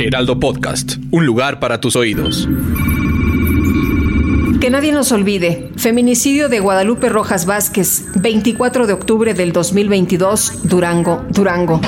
[0.00, 2.48] Heraldo Podcast, un lugar para tus oídos.
[4.60, 5.70] Que nadie nos olvide.
[5.76, 11.80] Feminicidio de Guadalupe Rojas Vázquez, 24 de octubre del 2022, Durango, Durango.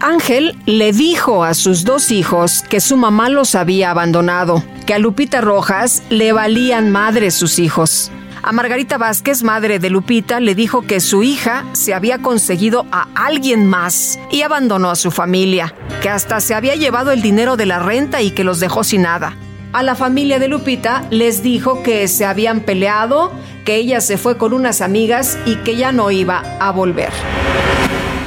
[0.00, 4.98] Ángel le dijo a sus dos hijos que su mamá los había abandonado, que a
[4.98, 8.10] Lupita Rojas le valían madre sus hijos.
[8.42, 13.06] A Margarita Vázquez, madre de Lupita, le dijo que su hija se había conseguido a
[13.14, 17.66] alguien más y abandonó a su familia, que hasta se había llevado el dinero de
[17.66, 19.36] la renta y que los dejó sin nada.
[19.74, 23.30] A la familia de Lupita les dijo que se habían peleado,
[23.66, 27.12] que ella se fue con unas amigas y que ya no iba a volver.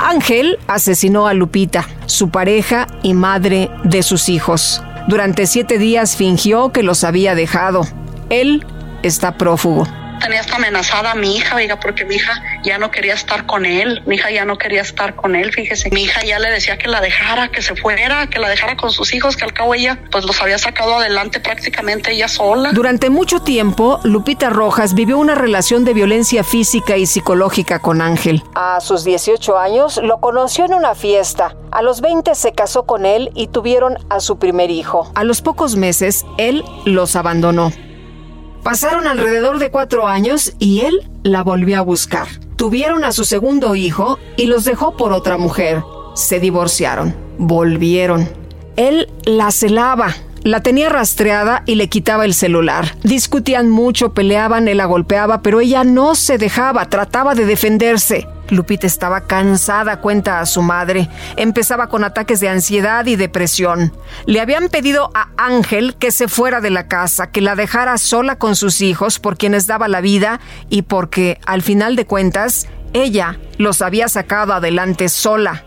[0.00, 4.82] Ángel asesinó a Lupita, su pareja y madre de sus hijos.
[5.06, 7.86] Durante siete días fingió que los había dejado.
[8.30, 8.64] Él
[9.02, 9.86] está prófugo
[10.18, 13.64] tenía hasta amenazada a mi hija, oiga, porque mi hija ya no quería estar con
[13.64, 16.76] él, mi hija ya no quería estar con él, fíjese, mi hija ya le decía
[16.78, 19.74] que la dejara, que se fuera, que la dejara con sus hijos, que al cabo
[19.74, 22.72] ella pues los había sacado adelante prácticamente ella sola.
[22.72, 28.42] Durante mucho tiempo, Lupita Rojas vivió una relación de violencia física y psicológica con Ángel.
[28.54, 31.54] A sus 18 años lo conoció en una fiesta.
[31.70, 35.10] A los 20 se casó con él y tuvieron a su primer hijo.
[35.14, 37.72] A los pocos meses, él los abandonó.
[38.62, 42.26] Pasaron alrededor de cuatro años y él la volvió a buscar.
[42.56, 45.82] Tuvieron a su segundo hijo y los dejó por otra mujer.
[46.14, 47.14] Se divorciaron.
[47.38, 48.28] Volvieron.
[48.76, 52.94] Él la celaba, la tenía rastreada y le quitaba el celular.
[53.02, 58.26] Discutían mucho, peleaban, él la golpeaba, pero ella no se dejaba, trataba de defenderse.
[58.50, 61.08] Lupita estaba cansada, cuenta a su madre.
[61.36, 63.92] Empezaba con ataques de ansiedad y depresión.
[64.26, 68.36] Le habían pedido a Ángel que se fuera de la casa, que la dejara sola
[68.36, 73.38] con sus hijos por quienes daba la vida y porque, al final de cuentas, ella
[73.58, 75.64] los había sacado adelante sola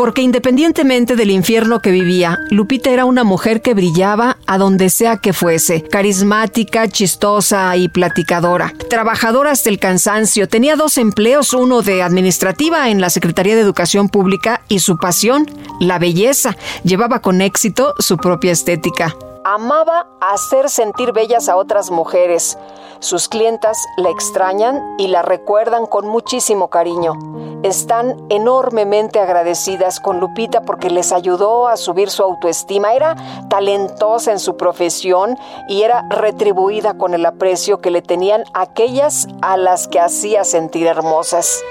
[0.00, 5.18] porque independientemente del infierno que vivía, Lupita era una mujer que brillaba a donde sea
[5.18, 8.72] que fuese, carismática, chistosa y platicadora.
[8.88, 14.08] Trabajadora hasta el cansancio, tenía dos empleos, uno de administrativa en la Secretaría de Educación
[14.08, 15.44] Pública y su pasión,
[15.80, 16.56] la belleza.
[16.82, 19.14] Llevaba con éxito su propia estética.
[19.44, 22.58] Amaba hacer sentir bellas a otras mujeres.
[22.98, 27.14] Sus clientas la extrañan y la recuerdan con muchísimo cariño.
[27.62, 32.92] Están enormemente agradecidas con Lupita porque les ayudó a subir su autoestima.
[32.92, 33.16] Era
[33.48, 39.56] talentosa en su profesión y era retribuida con el aprecio que le tenían aquellas a
[39.56, 41.62] las que hacía sentir hermosas.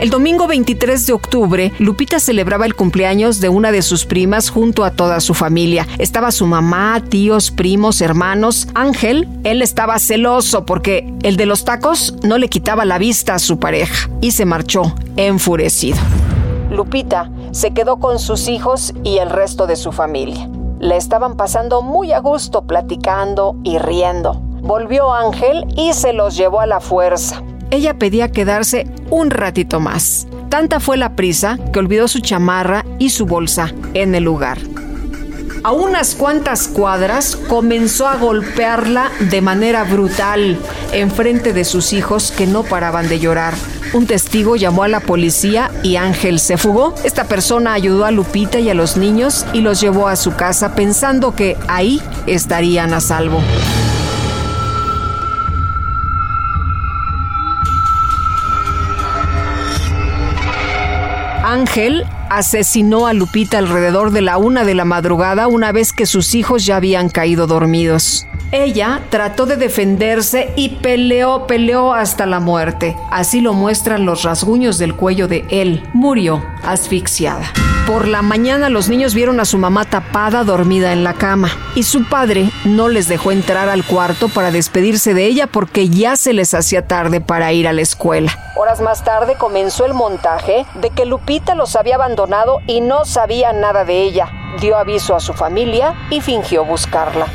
[0.00, 4.84] El domingo 23 de octubre, Lupita celebraba el cumpleaños de una de sus primas junto
[4.84, 5.88] a toda su familia.
[5.98, 8.68] Estaba su mamá, tíos, primos, hermanos.
[8.74, 13.38] Ángel, él estaba celoso porque el de los tacos no le quitaba la vista a
[13.40, 15.98] su pareja y se marchó enfurecido.
[16.70, 20.48] Lupita se quedó con sus hijos y el resto de su familia.
[20.78, 24.34] Le estaban pasando muy a gusto platicando y riendo.
[24.62, 30.26] Volvió Ángel y se los llevó a la fuerza ella pedía quedarse un ratito más.
[30.48, 34.58] Tanta fue la prisa que olvidó su chamarra y su bolsa en el lugar.
[35.64, 40.56] A unas cuantas cuadras comenzó a golpearla de manera brutal
[40.92, 43.54] en frente de sus hijos que no paraban de llorar.
[43.92, 46.94] Un testigo llamó a la policía y Ángel se fugó.
[47.04, 50.74] Esta persona ayudó a Lupita y a los niños y los llevó a su casa
[50.74, 53.42] pensando que ahí estarían a salvo.
[61.48, 66.34] Ángel asesinó a Lupita alrededor de la una de la madrugada una vez que sus
[66.34, 68.26] hijos ya habían caído dormidos.
[68.52, 72.96] Ella trató de defenderse y peleó, peleó hasta la muerte.
[73.10, 75.82] Así lo muestran los rasguños del cuello de él.
[75.94, 77.50] Murió asfixiada.
[77.88, 81.84] Por la mañana los niños vieron a su mamá tapada dormida en la cama y
[81.84, 86.34] su padre no les dejó entrar al cuarto para despedirse de ella porque ya se
[86.34, 88.30] les hacía tarde para ir a la escuela.
[88.56, 93.54] Horas más tarde comenzó el montaje de que Lupita los había abandonado y no sabía
[93.54, 94.28] nada de ella.
[94.60, 97.26] Dio aviso a su familia y fingió buscarla.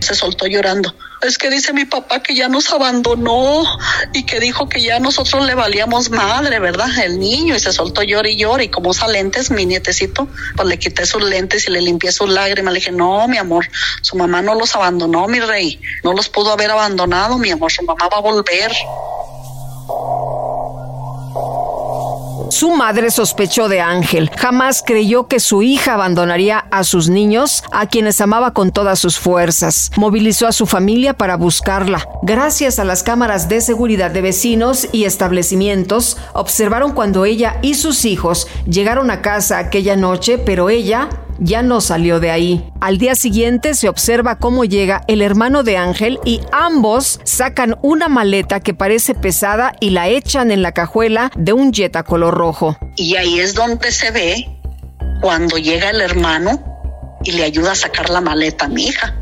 [0.00, 0.92] Se soltó llorando
[1.22, 3.64] es que dice mi papá que ya nos abandonó
[4.12, 6.88] y que dijo que ya nosotros le valíamos madre, ¿verdad?
[6.98, 10.68] El niño y se soltó llor y llor y como usa lentes, mi nietecito, pues
[10.68, 12.72] le quité sus lentes y le limpié sus lágrimas.
[12.72, 13.68] Le dije, no, mi amor,
[14.02, 17.82] su mamá no los abandonó, mi rey, no los pudo haber abandonado, mi amor, su
[17.82, 18.72] mamá va a volver.
[22.58, 24.32] Su madre sospechó de Ángel.
[24.36, 29.16] Jamás creyó que su hija abandonaría a sus niños, a quienes amaba con todas sus
[29.16, 29.92] fuerzas.
[29.94, 32.08] Movilizó a su familia para buscarla.
[32.22, 38.04] Gracias a las cámaras de seguridad de vecinos y establecimientos, observaron cuando ella y sus
[38.04, 42.64] hijos llegaron a casa aquella noche, pero ella ya no salió de ahí.
[42.80, 48.08] Al día siguiente se observa cómo llega el hermano de Ángel y ambos sacan una
[48.08, 52.76] maleta que parece pesada y la echan en la cajuela de un Jetta color rojo.
[52.96, 54.48] Y ahí es donde se ve
[55.20, 56.78] cuando llega el hermano
[57.24, 59.14] y le ayuda a sacar la maleta a mi hija,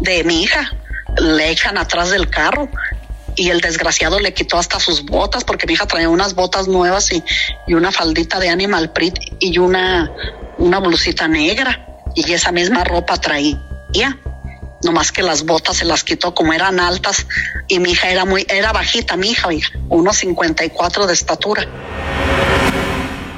[0.00, 0.70] de mi hija.
[1.18, 2.68] Le echan atrás del carro
[3.36, 7.12] y el desgraciado le quitó hasta sus botas porque mi hija traía unas botas nuevas
[7.12, 7.22] y,
[7.66, 10.10] y una faldita de animal print y una
[10.60, 13.58] una blusita negra y esa misma ropa traía.
[14.92, 17.26] más que las botas se las quitó como eran altas
[17.68, 19.48] y mi hija era muy, era bajita, mi hija,
[19.88, 21.66] unos 54 de estatura.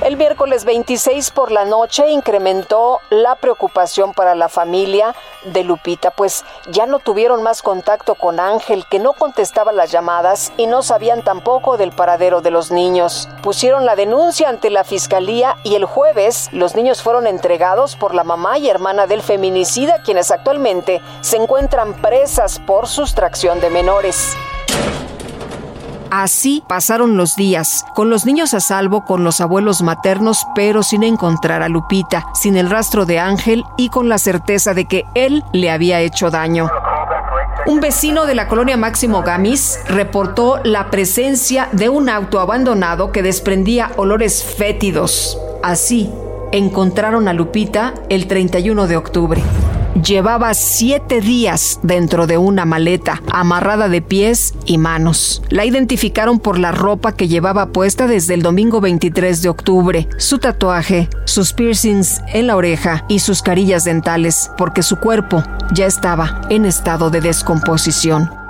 [0.04, 5.14] El miércoles 26 por la noche incrementó la preocupación para la familia
[5.44, 10.52] de Lupita, pues ya no tuvieron más contacto con Ángel, que no contestaba las llamadas
[10.56, 13.28] y no sabían tampoco del paradero de los niños.
[13.44, 18.24] Pusieron la denuncia ante la fiscalía y el jueves los niños fueron entregados por la
[18.24, 24.36] mamá y hermana del feminicida, quienes actualmente se encuentran presas por sustracción de menores.
[26.14, 31.04] Así pasaron los días, con los niños a salvo con los abuelos maternos, pero sin
[31.04, 35.42] encontrar a Lupita, sin el rastro de Ángel y con la certeza de que él
[35.54, 36.68] le había hecho daño.
[37.64, 43.22] Un vecino de la colonia Máximo Gamis reportó la presencia de un auto abandonado que
[43.22, 45.38] desprendía olores fétidos.
[45.62, 46.12] Así,
[46.52, 49.42] encontraron a Lupita el 31 de octubre.
[50.04, 55.42] Llevaba siete días dentro de una maleta, amarrada de pies y manos.
[55.48, 60.38] La identificaron por la ropa que llevaba puesta desde el domingo 23 de octubre, su
[60.38, 66.40] tatuaje, sus piercings en la oreja y sus carillas dentales, porque su cuerpo ya estaba
[66.50, 68.41] en estado de descomposición.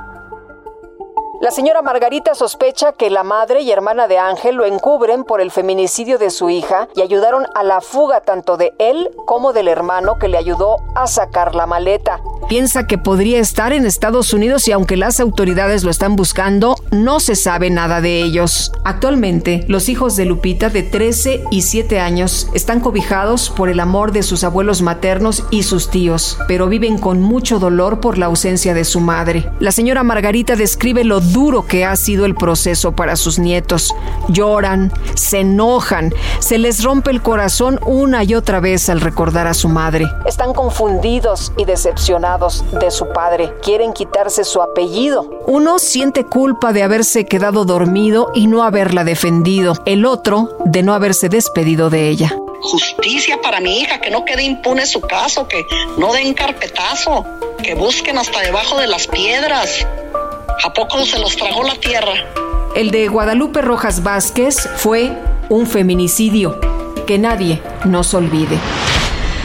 [1.43, 5.51] La señora Margarita sospecha que la madre y hermana de Ángel lo encubren por el
[5.51, 10.21] feminicidio de su hija y ayudaron a la fuga tanto de él como del hermano
[10.21, 12.21] que le ayudó a sacar la maleta.
[12.49, 17.19] Piensa que podría estar en Estados Unidos y aunque las autoridades lo están buscando, no
[17.19, 18.71] se sabe nada de ellos.
[18.85, 24.13] Actualmente, los hijos de Lupita de 13 y 7 años están cobijados por el amor
[24.13, 28.75] de sus abuelos maternos y sus tíos, pero viven con mucho dolor por la ausencia
[28.75, 29.51] de su madre.
[29.59, 33.95] La señora Margarita describe lo duro que ha sido el proceso para sus nietos.
[34.29, 39.55] Lloran, se enojan, se les rompe el corazón una y otra vez al recordar a
[39.55, 40.07] su madre.
[40.27, 43.53] Están confundidos y decepcionados de su padre.
[43.63, 45.29] Quieren quitarse su apellido.
[45.47, 49.75] Uno siente culpa de haberse quedado dormido y no haberla defendido.
[49.87, 54.45] El otro de no haberse despedido de ella justicia para mi hija, que no quede
[54.45, 55.67] impune su caso, que
[55.99, 57.27] no den carpetazo,
[57.63, 59.87] que busquen hasta debajo de las piedras.
[60.65, 62.13] ¿A poco se los tragó la tierra?
[62.77, 65.13] El de Guadalupe Rojas Vázquez fue
[65.49, 66.61] un feminicidio.
[67.07, 68.59] Que nadie nos olvide.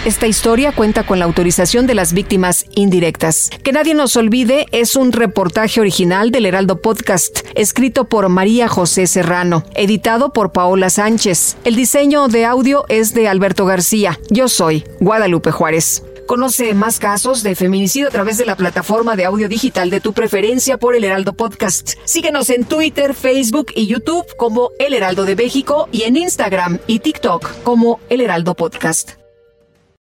[0.05, 3.49] Esta historia cuenta con la autorización de las víctimas indirectas.
[3.63, 9.07] Que nadie nos olvide es un reportaje original del Heraldo Podcast, escrito por María José
[9.07, 11.57] Serrano, editado por Paola Sánchez.
[11.63, 14.19] El diseño de audio es de Alberto García.
[14.29, 16.03] Yo soy Guadalupe Juárez.
[16.27, 20.13] Conoce más casos de feminicidio a través de la plataforma de audio digital de tu
[20.13, 21.93] preferencia por El Heraldo Podcast.
[22.03, 26.99] Síguenos en Twitter, Facebook y YouTube como El Heraldo de México y en Instagram y
[26.99, 29.26] TikTok como El Heraldo Podcast.